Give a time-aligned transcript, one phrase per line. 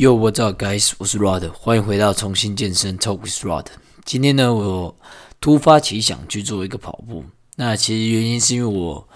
[0.00, 0.92] Yo, what's up, guys？
[0.96, 3.66] 我是 Rod，欢迎回到重新健身 Talk with Rod。
[4.06, 4.98] 今天呢，我
[5.42, 7.22] 突发奇想去做一个跑步。
[7.56, 9.06] 那其实原因是因为我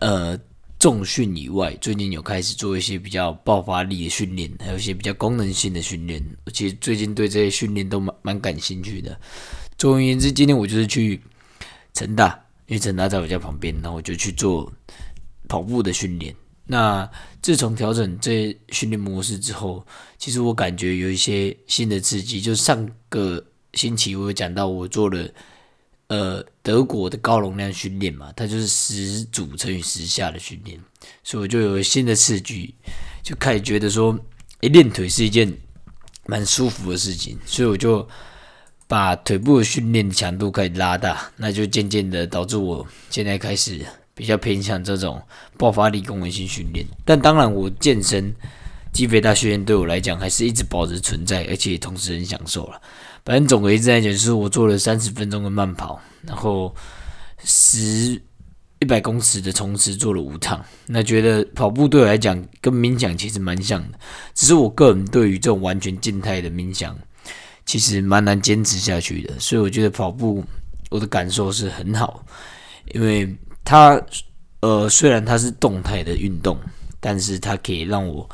[0.00, 0.36] 呃
[0.76, 6.20] 重训以外，最近有开始做一些比较爆发力的训练，还有一些比较功能性的训练。
[6.44, 9.16] 我其实最近对这些训练都蛮蛮感兴趣的。
[9.78, 11.22] 总而言之，今天我就是去
[11.92, 14.72] 成大，因为成大在我家旁边，然后我就去做
[15.46, 16.34] 跑步的训练。
[16.66, 17.10] 那
[17.42, 19.86] 自从调整这训练模式之后，
[20.16, 22.40] 其实我感觉有一些新的刺激。
[22.40, 25.28] 就上个星期我有讲到，我做了
[26.06, 30.80] 呃德国的高容量训练嘛，它就是十组乘以十下的训练，
[31.22, 32.74] 所以我就有新的刺激，
[33.22, 34.18] 就开始觉得说，
[34.60, 35.52] 诶，练腿是一件
[36.26, 38.08] 蛮舒服的事情，所以我就
[38.88, 43.84] 把腿部的训练强度开始拉大，那就渐渐的导致我现在开始。
[44.14, 45.20] 比较偏向这种
[45.58, 48.32] 爆发力功能性训练，但当然我健身
[48.92, 52.80] 肌肥大训练对我来讲还是一直保持存在，而且同时很享受了。
[53.24, 56.72] 反正总而言之来讲，就是我做了三十分钟的慢跑，然后
[57.42, 58.22] 十
[58.78, 60.64] 一百公尺的冲刺做了五趟。
[60.86, 63.98] 那觉得跑步对我来讲跟冥想其实蛮像的，
[64.32, 66.96] 只是我个人对于这种完全静态的冥想
[67.66, 70.44] 其实蛮难坚持下去的，所以我觉得跑步
[70.90, 72.24] 我的感受是很好，
[72.92, 73.34] 因为。
[73.64, 74.00] 它
[74.60, 76.58] 呃，虽然它是动态的运动，
[77.00, 78.28] 但是它可以让我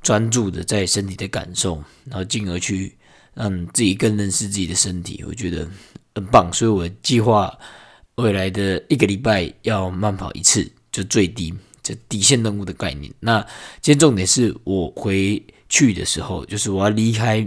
[0.00, 2.96] 专注的在身体的感受，然后进而去
[3.34, 5.66] 让自己更认识自己的身体，我觉得
[6.14, 6.52] 很棒。
[6.52, 7.56] 所以我计划
[8.16, 13.12] 未来的一个礼拜要慢跑一次，就最低，这底线任务的概念。
[13.18, 13.40] 那
[13.80, 17.44] 今天重点是我回去的时候，就是我要离开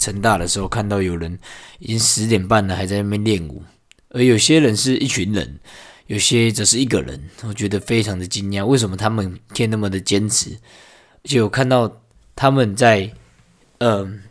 [0.00, 1.38] 成大的时候，看到有人
[1.78, 3.62] 已经十点半了，还在那边练舞，
[4.10, 5.60] 而有些人是一群人。
[6.08, 10.50] 有些则是一个人，我觉得非常的惊讶，为什么他们可以那么的坚持？
[11.22, 12.00] 而且我看到
[12.34, 13.12] 他们在，
[13.76, 14.22] 嗯，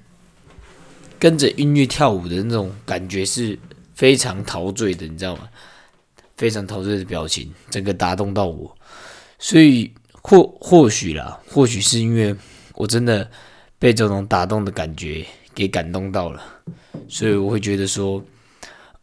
[1.19, 3.58] 跟着音乐跳舞的那种感觉是
[3.94, 5.47] 非常陶醉的，你知道吗？
[6.36, 8.75] 非常陶醉的表情，整个打动到我。
[9.38, 12.35] 所以或或许啦，或许是因为
[12.73, 13.29] 我真的
[13.78, 15.23] 被这种打动的感觉
[15.53, 16.41] 给感动到了，
[17.07, 18.25] 所以我会觉得说，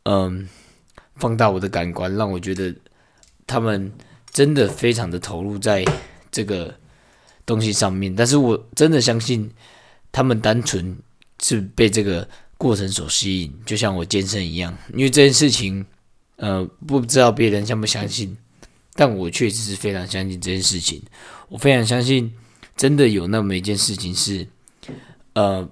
[0.02, 0.48] 嗯。
[1.16, 2.74] 放大我的感官，让我觉得
[3.46, 3.92] 他们
[4.32, 5.84] 真的非常的投入在
[6.30, 6.74] 这个
[7.46, 8.14] 东西上面。
[8.14, 9.50] 但是我真的相信
[10.10, 10.96] 他们单纯
[11.40, 14.76] 是被这个过程所吸引，就像我健身一样。
[14.92, 15.84] 因为这件事情，
[16.36, 18.36] 呃，不知道别人相不相信，
[18.94, 21.02] 但我确实是非常相信这件事情。
[21.48, 22.32] 我非常相信，
[22.76, 24.46] 真的有那么一件事情是，
[25.34, 25.68] 呃，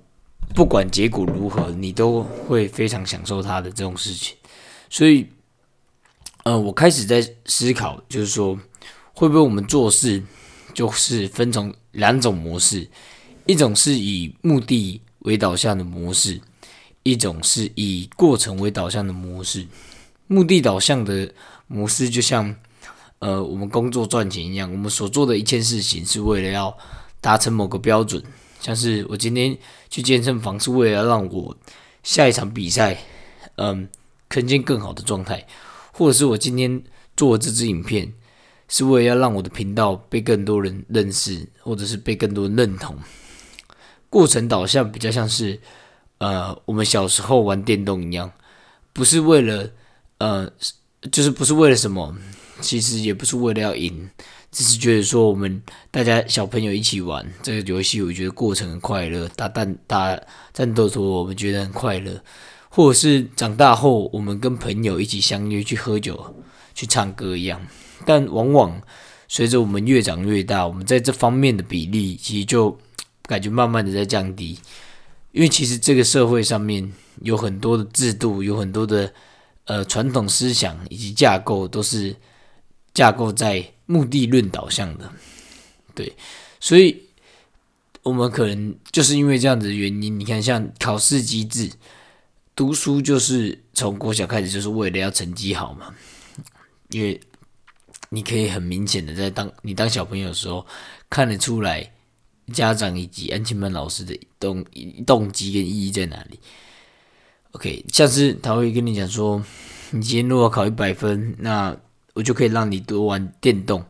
[0.55, 4.37] 不管结果如何，你都会非常享受它的这种事情。
[4.93, 5.27] 所以，
[6.45, 8.55] 呃，我开始在思考，就是说，
[9.15, 10.23] 会不会我们做事
[10.75, 12.87] 就是分成两种模式，
[13.47, 16.39] 一种是以目的为导向的模式，
[17.05, 19.67] 一种是以过程为导向的模式。
[20.27, 21.33] 目的导向的
[21.69, 22.55] 模式，就像
[23.21, 26.77] 呃，我们工作赚钱一样，我们所做的一件事情是为了要
[27.23, 28.23] 达成某个标准，
[28.61, 29.57] 像是我今天
[29.89, 31.57] 去健身房是为了让我
[32.03, 32.99] 下一场比赛，
[33.55, 33.89] 嗯。
[34.33, 35.47] 呈现更好的状态，
[35.93, 36.83] 或者是我今天
[37.15, 38.11] 做这支影片，
[38.67, 42.97] 是为了要让我的频道被更多人认识，或者是被更多人认同。
[44.09, 45.61] 过程导向比较像是，
[46.17, 48.33] 呃，我们小时候玩电动一样，
[48.95, 49.69] 不是为了，
[50.17, 50.51] 呃，
[51.11, 52.17] 就是不是为了什么，
[52.63, 54.09] 其实也不是为了要赢，
[54.51, 60.19] 只是觉得说我们大家小朋友一起玩这个游戏，我觉得过程很快乐，打蛋打
[60.55, 62.23] 战斗陀螺，我们觉得很快乐。
[62.75, 66.35] 或者是长大后，我们跟朋友一起相约去喝酒、
[66.75, 67.61] 去唱歌一样，
[68.07, 68.81] 但往往
[69.29, 72.79] 随着我们越长越大，我们在这方面的比例其实就
[73.25, 74.59] 感觉慢慢的在降低。
[75.33, 76.91] 因为其实这个社会上面
[77.21, 79.13] 有很多的制度，有很多的
[79.67, 82.17] 呃传统思想以及架构，都是
[82.95, 85.13] 架构在目的论导向的。
[85.95, 86.11] 对，
[86.59, 87.03] 所以
[88.03, 91.71] 我们可能就是因为这样子的原因，你看像考试机制。
[92.63, 95.93] 读书就是从国小开始，就是为了要成绩好嘛。
[96.91, 97.21] 因为
[98.09, 100.65] 你可以很明显的在当你当小朋友的时候，
[101.11, 101.91] 看得出来
[102.53, 104.65] 家长以及安亲班老师的动
[105.05, 106.39] 动机跟意义在哪里。
[107.51, 109.43] OK，像是他会跟你讲说，
[109.91, 111.77] 你今天如果考一百分，那
[112.15, 113.85] 我就可以让你多玩电动，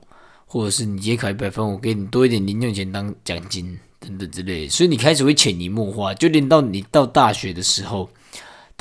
[0.47, 4.67] 或者是你今天考一百分，我给你多一点零用钱当奖金等等之类。
[4.67, 8.09] 所以你开始会潜移默化，就连到你到大学的时候。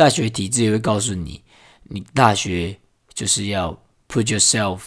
[0.02, 1.44] 大学体制也会告诉你，
[1.84, 2.76] 你大学
[3.14, 3.72] 就是要
[4.10, 4.80] put yourself，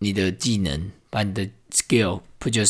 [0.00, 2.66] 你的技能，把你的 skill put your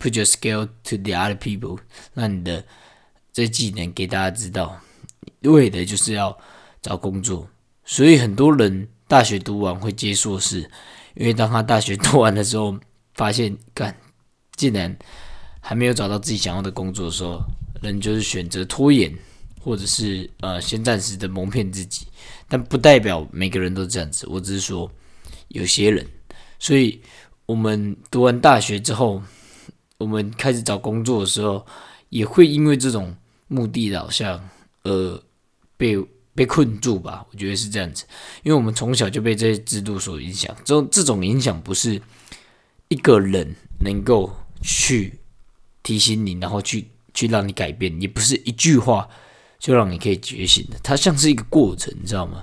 [0.00, 1.78] put your skill to the other people，
[2.12, 2.64] 让你的
[3.32, 4.80] 这技能给大家知道，
[5.42, 6.36] 为的就是要
[6.82, 7.48] 找工作。
[7.84, 10.68] 所以很多人大学读完会接硕士，
[11.14, 12.76] 因为当他大学读完的时候，
[13.14, 13.96] 发现干
[14.56, 14.98] 竟然
[15.60, 17.40] 还没有找到自己想要的工作的时候，
[17.80, 19.16] 人就是选择拖延，
[19.60, 22.06] 或者是呃先暂时的蒙骗自己。
[22.48, 24.90] 但不代表每个人都这样子，我只是说
[25.48, 26.06] 有些人。
[26.58, 27.00] 所以
[27.46, 29.22] 我们读完大学之后，
[29.98, 31.66] 我们开始找工作的时候，
[32.08, 33.14] 也会因为这种
[33.48, 34.48] 目的导向
[34.82, 35.22] 而
[35.76, 35.96] 被
[36.34, 37.26] 被困住吧？
[37.30, 38.04] 我觉得是这样子，
[38.42, 40.56] 因为我们从小就被这些制度所影响。
[40.64, 42.00] 这种这种影响不是
[42.88, 45.18] 一个人能够去
[45.82, 49.08] 提醒你，然后去去让你改变，也不是一句话
[49.58, 50.78] 就让你可以觉醒的。
[50.82, 52.42] 它像是一个过程，你知道吗？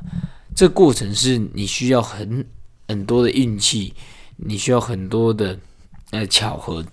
[0.56, 2.46] 这过程是你需要很
[2.88, 3.94] 很多的运气，
[4.38, 5.60] 你需要很多的
[6.12, 6.86] 呃巧合，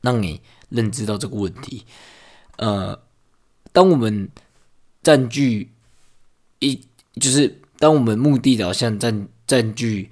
[0.00, 1.84] 让你认知到这个问题。
[2.56, 2.98] 呃，
[3.72, 4.28] 当我们
[5.02, 5.70] 占据
[6.60, 6.80] 一，
[7.20, 10.08] 就是当我们目的导向占占据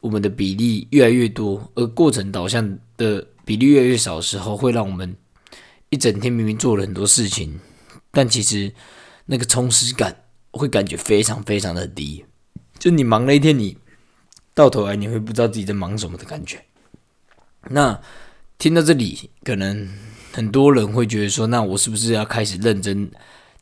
[0.00, 5.16] 我们的比例越来越多，而过程导向的比例越来越少的时候，会让我们
[5.88, 7.58] 一整天明明做了很多事情，
[8.12, 8.72] 但其实
[9.26, 12.24] 那个充实感会感觉非常非常的低。
[12.78, 13.76] 就你忙了一天，你。
[14.52, 16.62] 到头来你会不知道自己在忙什么的感觉。
[17.70, 17.98] 那
[18.58, 19.88] 听到这里，可能
[20.32, 23.10] 很多人会觉得说：“那我是不是要开始认真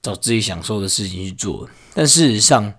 [0.02, 2.74] 找自己享受的事情去做？”但事实上，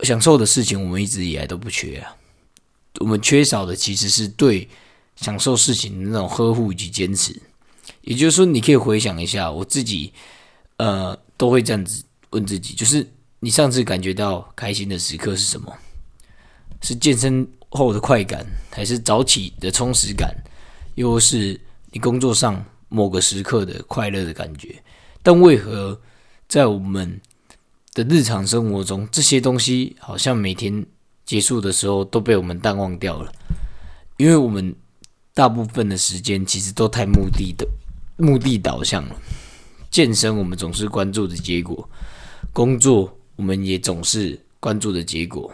[0.00, 2.16] 享受的事情我们一直以来都不缺啊。
[2.98, 4.68] 我们缺少的其实是对
[5.14, 7.40] 享受事情的那种呵护以及坚持。
[8.00, 10.12] 也就是说，你可以回想一下，我自己
[10.76, 13.06] 呃都会这样子问自己：就是
[13.40, 15.72] 你上次感觉到开心的时刻是什么？
[16.80, 20.34] 是健身后的快感，还是早起的充实感，
[20.94, 21.60] 又是
[21.90, 24.82] 你工作上某个时刻的快乐的感觉？
[25.22, 25.98] 但为何
[26.46, 27.20] 在我们
[27.94, 30.84] 的日常生活中，这些东西好像每天
[31.24, 33.32] 结束的时候都被我们淡忘掉了？
[34.18, 34.74] 因为我们
[35.32, 37.66] 大部分的时间其实都太目的的
[38.18, 39.16] 目的导向了。
[39.94, 41.88] 健身我们总是关注的结果，
[42.52, 45.52] 工作我们也总是关注的结果。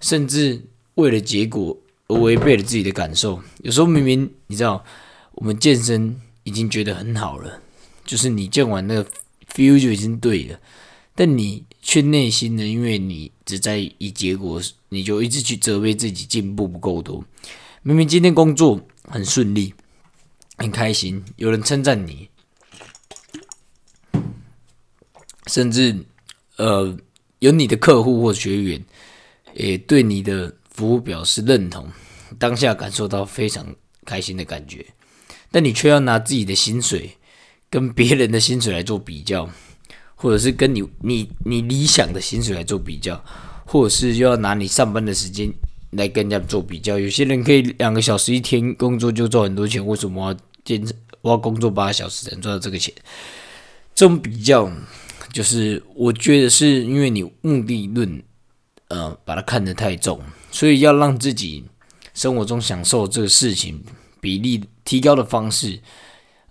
[0.00, 0.62] 甚至
[0.94, 1.76] 为了结果
[2.06, 3.42] 而违背了自己的感受。
[3.64, 4.84] 有时候明明你知道，
[5.32, 7.60] 我们健身已经觉得很好了，
[8.04, 9.04] 就是你健完那个
[9.52, 10.60] feel 就已经对了，
[11.16, 17.24] 但你却内心的，因为你只在意结果，你就一直去责备自己进步不够多。
[17.82, 19.74] 明明今天工作很顺利，
[20.58, 22.28] 很开心，有人称赞你，
[25.48, 25.96] 甚至
[26.56, 26.96] 呃
[27.40, 28.84] 有你的客户或学员。
[29.54, 31.84] 也对你的服务表示认同，
[32.38, 33.66] 当下感受到非常
[34.04, 34.86] 开心的感觉，
[35.50, 37.10] 但你却要拿自己的薪水
[37.68, 39.50] 跟别人的薪水来做比较，
[40.14, 43.20] 或者是跟你你你理想的薪水来做比较，
[43.64, 45.52] 或者是又要拿你上班的时间
[45.90, 46.96] 来跟人家做比较。
[46.96, 52.94] 有些人可以两个小时一天工作就赚很多钱，为什么要坚持我要工作八个小时才能赚到这个钱？
[53.92, 54.70] 这种比较，
[55.32, 58.22] 就是我觉得是因为你目的论。
[58.90, 60.18] 呃，把它看得太重，
[60.50, 61.62] 所以要让自己
[62.14, 63.84] 生活中享受这个事情
[64.18, 65.78] 比例提高的方式，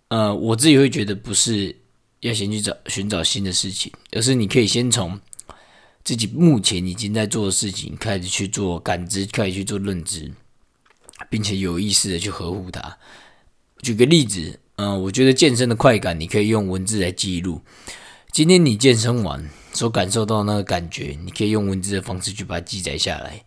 [0.09, 1.75] 呃，我自己会觉得不是
[2.19, 5.19] 要先去找寻找新的事情，而是你可以先从
[6.03, 10.31] 自己目前已经在做的事情开始去做感知，开始去做认知，
[11.31, 12.95] 并且有意识的去呵护它。
[13.81, 17.59] 举个例子，嗯，我觉得健身的快感，你可以用文字来记录。
[18.31, 23.43] 今天你健身完所感受到那个感觉，你可以用文字的方式去把它记载下来。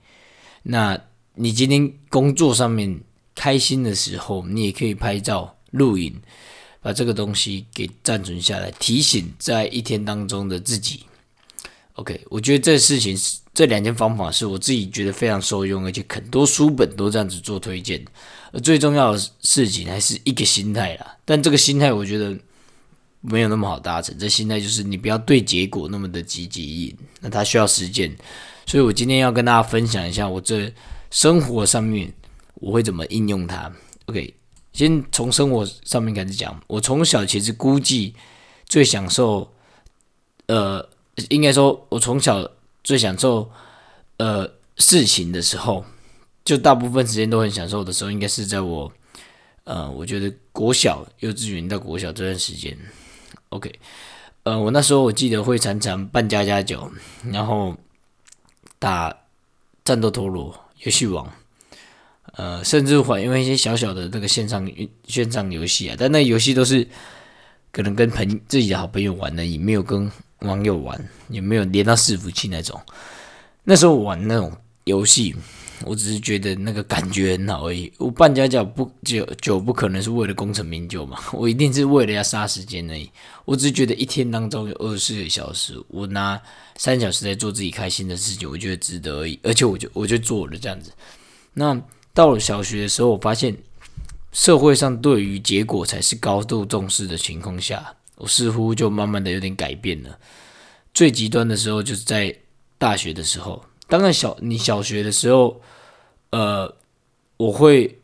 [0.65, 1.01] 那
[1.35, 3.01] 你今天工作上面
[3.35, 6.21] 开心的时候，你也可以拍照录影，
[6.83, 11.05] 把这个东西给暂存下来，提醒在一天当中的自己。
[11.95, 18.05] OK，我觉得这事情是这两件方法是我自己觉得非常受用，而且很多书本都这样子做推荐。
[18.53, 22.37] 而最重要的事情还是一个心态啦，但这个心态我觉得。
[23.21, 28.17] 没有那么好达成，这心态就是你不要对结果那么的积极，那它需要时间，
[28.65, 30.73] 所以我今天要跟大家分享一下我这
[31.11, 32.11] 生活上面
[32.55, 33.71] 我会怎么应用它。
[34.07, 34.33] OK，
[34.73, 38.15] 先从生活上面开始讲，我从小其实估计
[38.65, 39.53] 最享受，
[40.47, 40.89] 呃，
[41.29, 42.51] 应该说我从小
[42.83, 43.51] 最享受
[44.17, 45.85] 呃事情的时候，
[46.43, 48.91] 就大部分时间都很享受的时候，应该是在我
[49.65, 52.75] 呃，我觉得国小幼稚园到国小这段时间。
[53.51, 53.79] OK，
[54.45, 56.91] 呃，我那时候我记得会常常扮家家酒，
[57.33, 57.77] 然后
[58.79, 59.15] 打
[59.85, 60.55] 战斗陀螺
[60.85, 61.29] 游戏王，
[62.35, 64.71] 呃，甚至玩因为一些小小的那个线上
[65.07, 66.87] 线上游戏啊，但那游戏都是
[67.73, 72.81] 可能跟朋自己的好朋友玩的，也没有跟网友玩，也没有连到伺服器那种。
[73.65, 75.35] 那时候玩那种游戏。
[75.87, 77.91] 我只是觉得那个感觉很好而已。
[77.97, 81.19] 我办家教不就就不可能是为了功成名就嘛？
[81.33, 83.11] 我一定是为了要杀时间而已。
[83.45, 86.41] 我只是觉得一天当中有二十四个小时，我拿
[86.77, 89.39] 三小时在做自己开心的事情，我觉得值得而已。
[89.43, 90.93] 而且我就我就做了这样子。
[91.55, 91.81] 那
[92.13, 93.57] 到了小学的时候，我发现
[94.33, 100.19] 社会上对于结果才是高度重视的情况下，我似乎就慢慢的有点改变了。
[100.93, 102.37] 最极端的时候就是在
[102.77, 103.65] 大学的时候。
[103.89, 105.61] 当然，小你小学的时候，
[106.31, 106.73] 呃，
[107.37, 107.99] 我会，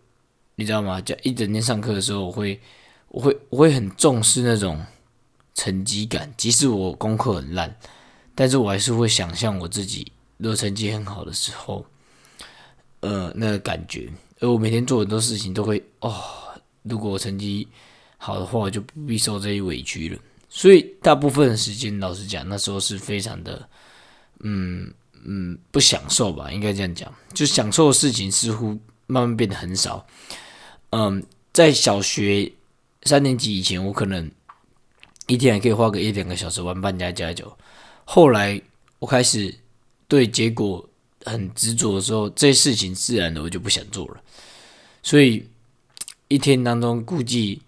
[0.56, 1.00] 你知道吗？
[1.00, 2.60] 就一整天上课的时候，我会，
[3.08, 4.84] 我会，我会很重视那种
[5.54, 6.32] 成绩感。
[6.36, 7.76] 即使我功课很烂，
[8.34, 11.86] 但是我还是会想象我自己如果成绩很好的时候，
[13.00, 14.10] 呃，那个感觉。
[14.40, 16.12] 而我每天做很多事情都会，哦，
[16.82, 17.68] 如果我成绩
[18.18, 20.18] 好的话，我就不必受这些委屈了。
[20.48, 23.68] 所以大部分时间，老实讲，那时候是非常的，
[24.40, 24.92] 嗯。
[25.28, 28.78] 嗯，不享受吧，应该这样讲，就享受的事情似乎
[29.08, 30.06] 慢慢变得很少。
[30.90, 31.20] 嗯，
[31.52, 32.52] 在小学
[33.02, 34.30] 三年级以前，我可能
[35.26, 37.52] 一天还可以花个一两个小时玩扮家家酒。
[38.04, 38.60] 后来
[39.00, 39.52] 我开始
[40.06, 40.88] 对结果
[41.24, 44.22] 很执着的时候，这些事情自然的我就不想做了。
[45.02, 45.44] 所以
[46.28, 47.60] 一天当中估计，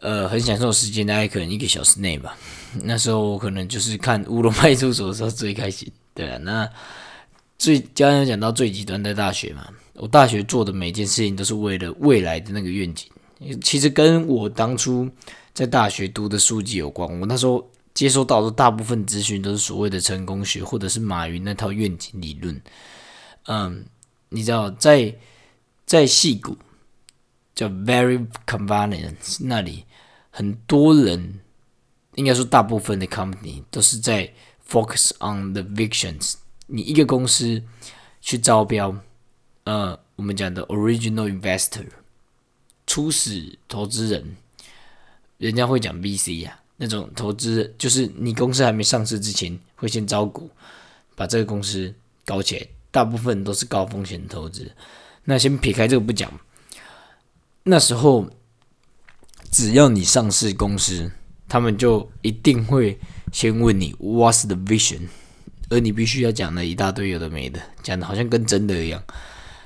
[0.00, 2.34] 呃，很享受时间大概可能一个小时内吧。
[2.82, 5.92] 那时候我可能就是看《乌龙派出所》的时候最开心。
[6.18, 6.68] 对啊，那
[7.58, 13.08] 最刚刚讲到最极端的大学嘛，我大学做的每件事情都是为了未来的那个愿景。
[13.62, 15.08] 其实跟我当初
[15.54, 17.08] 在大学读的书籍有关。
[17.20, 22.60] 我那时候接收到的大部分资讯都是所谓的成功学，或者是马云那套愿景理论。
[23.46, 23.84] 嗯，
[24.30, 25.14] 你知道，在
[25.86, 26.56] 在戏谷
[27.54, 29.84] 叫 Very Convenient 那里，
[30.30, 31.38] 很多人
[32.16, 34.32] 应该说大部分的 company 都是在。
[34.68, 36.34] Focus on the visions。
[36.66, 37.62] 你一个公司
[38.20, 38.94] 去招标，
[39.64, 41.86] 呃，我们讲的 original investor，
[42.86, 44.36] 初始投资人，
[45.38, 50.50] 人家会讲 VC 呀，那种投资就是你公司还没上市之前，会先招股，
[51.14, 51.94] 把这个公司
[52.26, 52.66] 搞起来。
[52.90, 54.70] 大部分都是高风险投资。
[55.24, 56.30] 那先撇开这个不讲，
[57.62, 58.28] 那时候
[59.50, 61.10] 只要你上市公司，
[61.48, 62.98] 他们就一定会。
[63.32, 65.08] 先问你 What's the vision？
[65.70, 69.02] 而你必须要讲的一大堆有的没的，讲的好像跟真的一样，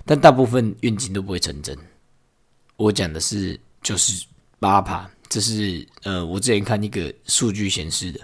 [0.04, 1.76] 但大部分愿景都不会成真。
[2.76, 4.26] 我讲的是就是
[4.58, 8.20] 八趴，这是呃我之前看一个数据显示的。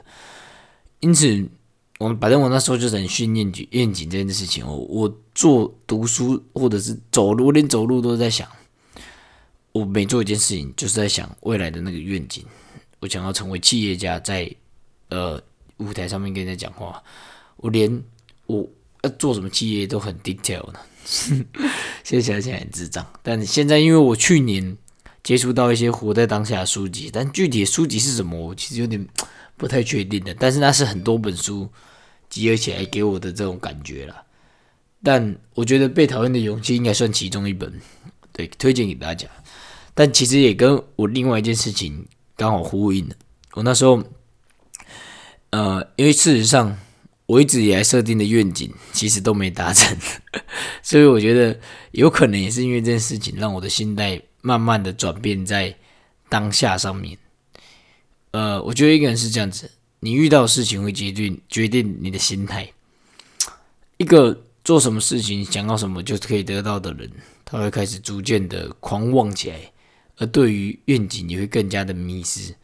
[0.98, 1.48] 因此，
[2.00, 4.66] 我反正我那时候就是很训练愿愿景这件事情。
[4.66, 8.48] 我我做读书或者是走路，连走路都在想，
[9.70, 12.44] 我每做一件事情就是在想未来的那个愿景。
[12.98, 14.52] 我想要成为企业家，在
[15.08, 15.42] 呃，
[15.78, 17.02] 舞台上面跟人家讲话，
[17.56, 18.02] 我连
[18.46, 18.68] 我
[19.02, 20.80] 要做什么企业都很 detail 的，
[22.04, 23.06] 现在想起来很智障。
[23.22, 24.76] 但现在因为我去年
[25.22, 29.06] 接触到一些活在当下的书籍，但具体的书籍是什么，我其实有点
[29.56, 30.34] 不太确定的。
[30.34, 31.68] 但是那是很多本书
[32.28, 34.24] 集合起来给我的这种感觉了。
[35.02, 37.72] 但我觉得《被讨厌的勇气》应该算其中一本，
[38.32, 39.26] 对，推荐给大家。
[39.94, 43.14] 但其实也跟我另外一件事情刚好呼应了。
[43.54, 44.02] 我那时候。
[45.50, 46.78] 呃，因为事实上，
[47.26, 49.96] 我一直以来设定的愿景其实都没达成，
[50.82, 51.58] 所以我觉得
[51.92, 55.74] 有可能也是因为这件事情，让我的心态慢慢的转变在
[56.28, 57.16] 当下上面。
[58.32, 62.70] 呃，我觉得一个人是这样子，你遇到事情会决定决定你的心态。
[63.96, 67.10] 一个做什么事情想要什么就可以得到的人，
[67.44, 69.56] 他会开始逐渐的狂妄起来，
[70.18, 72.54] 而对于愿景也会更加的迷失。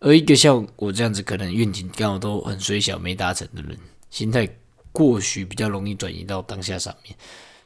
[0.00, 3.76] 而一个像我这样子，可能愿景刚好都很虽小没达成的人，
[4.10, 4.48] 心态
[4.92, 7.16] 或许比较容易转移到当下上面。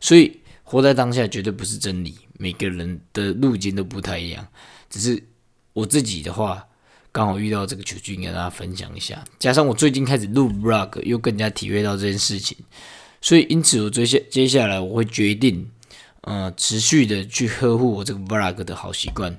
[0.01, 4.49] 所以活在当下绝对不是真理，每个人的路径都不太一样。
[4.89, 5.23] 只是
[5.75, 6.67] 我自己的话，
[7.13, 9.23] 刚好遇到这个求助，跟大家分享一下。
[9.39, 12.57] 加上我最近开始录 vlog，又更加体会到这件事情。
[13.21, 15.71] 所以因此，我接下接下来我会决定，
[16.23, 19.39] 呃，持续的去呵护我这个 vlog 的好习惯，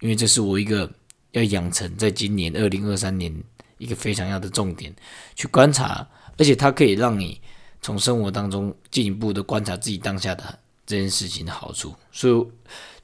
[0.00, 0.92] 因为这是我一个。
[1.34, 3.32] 要养成在今年二零二三年
[3.78, 4.94] 一个非常要的重点，
[5.34, 7.40] 去观察，而且它可以让你
[7.82, 11.92] 从生活当中进一步的观察自己当下的这件事情的好处。
[12.12, 12.46] 所以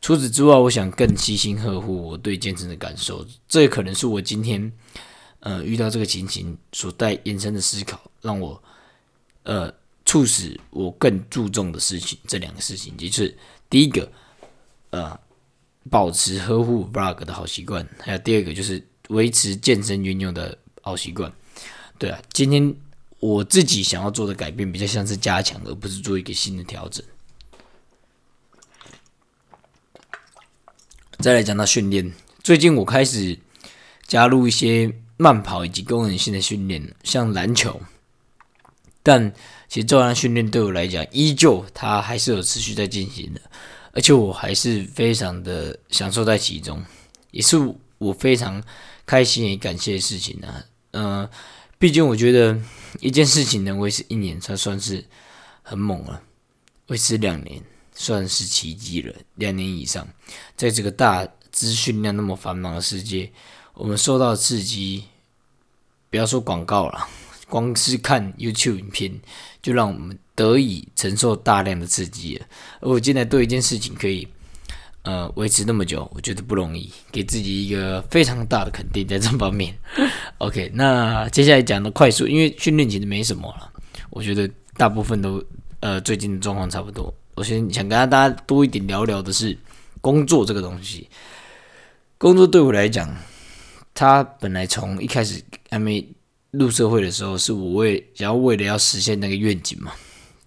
[0.00, 3.26] 除此之外，我想更细心呵护我对健身的感受。
[3.48, 4.72] 这可能是我今天
[5.40, 8.62] 呃遇到这个情形所带延伸的思考，让我
[9.42, 9.74] 呃
[10.06, 12.16] 促使我更注重的事情。
[12.28, 13.36] 这两个事情就是
[13.68, 14.10] 第一个，
[14.90, 15.18] 呃
[15.88, 21.32] 保持呵护 vlog 的好习惯，还有第二个就是维持健身运用的好习惯。
[21.98, 22.74] 对啊，今天
[23.18, 27.04] 我自己想要做的改变比较像是加强，而不是做一个新的调整。
[31.18, 33.38] 再来讲到训练，最近我开始
[34.06, 37.80] 加入一些慢跑以及功能性的训练，像篮球。
[39.02, 39.32] 但
[39.68, 43.40] 其实这样训练对我来讲，依旧它还是有持续在进行的，
[43.92, 46.84] 而且我还是非常的享受在其中，
[47.30, 47.56] 也是
[47.98, 48.62] 我非常
[49.04, 50.64] 开心也感谢的事情呢。
[50.92, 51.28] 嗯，
[51.78, 52.58] 毕竟我觉得
[53.00, 55.04] 一件事情能维持一年，才算是
[55.62, 56.22] 很猛了；
[56.86, 57.62] 维持两年。
[57.92, 59.14] 算是奇迹了。
[59.34, 60.08] 两年以上，
[60.56, 63.30] 在这个大资讯量那么繁忙的世界，
[63.74, 65.04] 我们受到刺激，
[66.08, 67.06] 不要说广告了，
[67.46, 69.20] 光是看 YouTube 影片，
[69.60, 72.40] 就让我们得以承受大量的刺激。
[72.80, 74.26] 而我现在对一件事情可以，
[75.02, 79.76] 呃，维持那么久，我觉得不容易，给自己一个非常大的肯定在这方面。
[80.38, 83.70] OK，那接下来讲的快速，因为训练其实没什么了，
[84.08, 85.44] 我觉得大部分都，
[85.80, 87.12] 呃，最近的状况差不多。
[87.34, 89.56] 我先想跟大家多一点聊聊的是
[90.00, 91.06] 工作这个东西。
[92.16, 93.14] 工作对我来讲，
[93.92, 96.06] 它本来从一开始还没
[96.50, 99.92] 入社会的时候，是我为想要为了要实现那个愿景嘛。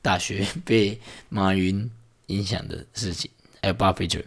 [0.03, 1.89] 大学 被马云
[2.27, 4.19] 影响的事情，还有巴菲特。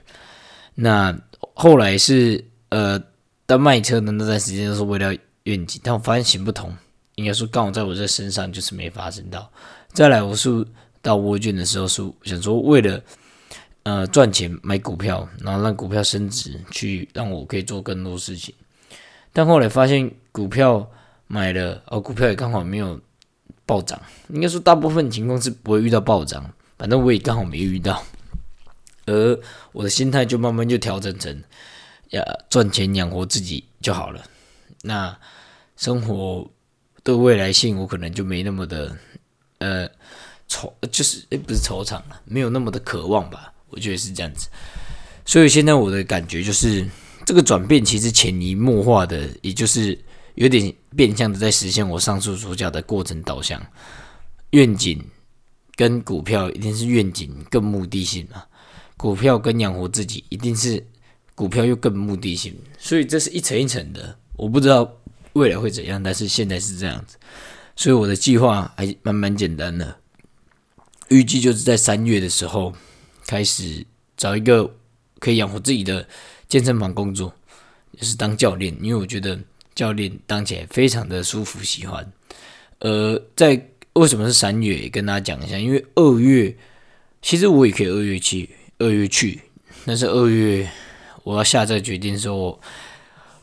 [0.74, 1.16] 那
[1.54, 3.00] 后来是呃，
[3.46, 6.76] 当卖车的那段时间都是为了愿景，但我发现行不通。
[7.14, 9.48] 应该说刚好在我这身上就是没发生到。
[9.92, 10.66] 再来，我是。
[11.02, 13.00] 到沃卷的时候是想说为了
[13.84, 18.52] 呃赚钱买股票，然后让股票升值，去让我可以做更多事情。
[19.32, 20.90] 但后来发现股票
[21.28, 23.00] 买了，哦，股票也刚好没有
[23.66, 24.00] 暴涨。
[24.28, 28.02] 应该说大部分情况是不会遇到暴涨，反正我也刚好没遇到。
[29.04, 29.38] 而
[29.72, 31.42] 我的心态就慢慢就调整成，
[32.10, 34.24] 呀，赚钱养活自己就好了。
[34.82, 35.14] 那
[35.76, 36.50] 生活
[37.04, 38.96] 的未来性，我可能就没那么的
[39.58, 39.86] 呃。
[40.48, 43.52] 愁就是诶，不是惆怅了，没有那么的渴望吧？
[43.68, 44.48] 我觉得是这样子。
[45.24, 46.86] 所以现在我的感觉就是，
[47.24, 49.98] 这个转变其实潜移默化的，也就是
[50.36, 53.60] 有点变相的在实现我上述所讲的过程导向
[54.52, 55.04] 愿景。
[55.78, 58.42] 跟股票一定是愿景更目的性嘛？
[58.96, 60.82] 股票跟养活自己一定是
[61.34, 62.56] 股票又更目的性。
[62.78, 64.90] 所以这是一层一层的，我不知道
[65.34, 67.18] 未来会怎样，但是现在是这样子。
[67.76, 69.94] 所以我的计划还蛮蛮简单的。
[71.08, 72.72] 预计就是在三月的时候
[73.26, 73.84] 开始
[74.16, 74.74] 找一个
[75.18, 76.08] 可以养活自己的
[76.48, 77.34] 健身房工作，
[77.90, 79.38] 也是当教练，因为我觉得
[79.76, 82.12] 教练当起来非常的舒服，喜欢。
[82.80, 84.88] 呃，在为什么是三月？
[84.88, 86.56] 跟大家讲一下，因为二月
[87.22, 89.40] 其实我也可以二月去，二月去，
[89.84, 90.68] 但是二月
[91.22, 92.60] 我要下这个决定说，我，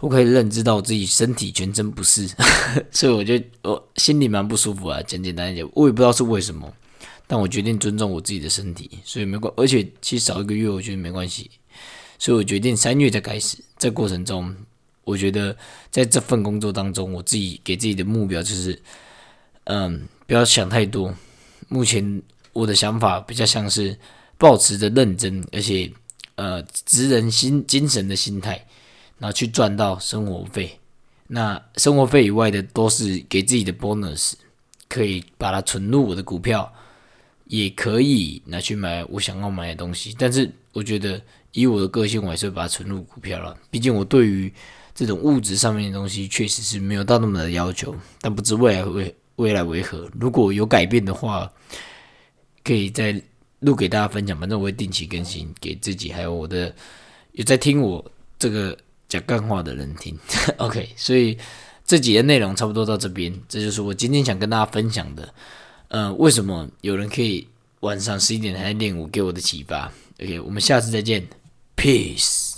[0.01, 2.27] 我可以认知到自己身体全身不适，
[2.91, 5.01] 所以我就我心里蛮不舒服啊。
[5.03, 6.73] 简简单一点，我也不知道是为什么。
[7.25, 11.49] 但我决定尊重我自己的身体，所以没关，而且其实少一个月我觉得没关系，
[12.19, 13.57] 所以我决定三月再开始。
[13.77, 14.53] 在过程中，
[15.03, 15.55] 我觉得
[15.89, 18.81] 在这份工作当中，我自己给自己的目标就是，
[19.65, 21.13] 嗯，不要想太多。
[21.69, 23.97] 目前我的想法比较像是
[24.37, 25.91] 保持着认真，而且
[26.35, 28.65] 呃，职人心精神的心态，
[29.19, 30.79] 然后去赚到生活费。
[31.27, 34.33] 那生活费以外的都是给自己的 bonus，
[34.87, 36.71] 可以把它存入我的股票。
[37.45, 43.55] 也可以拿去买我想要买的东西，但是我觉得以我的个性，我还是会把它存入股票了。
[43.69, 44.51] 毕竟我对于
[44.95, 47.95] 这种物质上面的东西，确实是没有到那么的要求。
[48.21, 51.51] 但不知未来会未来为何，如果有改变的话，
[52.63, 53.19] 可以再
[53.59, 54.39] 录给大家分享。
[54.39, 56.73] 反正我会定期更新给自己，还有我的
[57.31, 58.03] 有在听我
[58.37, 58.77] 这个
[59.09, 60.17] 讲干话的人听。
[60.57, 61.37] OK，所以
[61.85, 65.33] 这几页内容差不多到这边，这就是我今天想跟大家分享的。
[65.87, 67.47] 呃，为什么有人可以
[67.79, 69.07] 晚上十一点还在练舞？
[69.07, 69.91] 给我的启发。
[70.21, 71.27] OK，我们下次再见
[71.75, 72.52] ，Peace。